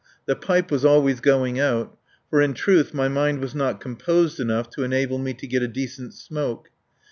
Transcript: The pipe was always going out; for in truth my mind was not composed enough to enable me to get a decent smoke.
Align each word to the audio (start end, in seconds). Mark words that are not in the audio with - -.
The 0.25 0.35
pipe 0.35 0.71
was 0.71 0.83
always 0.83 1.19
going 1.19 1.59
out; 1.59 1.95
for 2.31 2.41
in 2.41 2.55
truth 2.55 2.91
my 2.91 3.07
mind 3.07 3.39
was 3.39 3.53
not 3.53 3.79
composed 3.79 4.39
enough 4.39 4.67
to 4.71 4.81
enable 4.83 5.19
me 5.19 5.35
to 5.35 5.45
get 5.45 5.61
a 5.61 5.67
decent 5.67 6.15
smoke. 6.15 6.69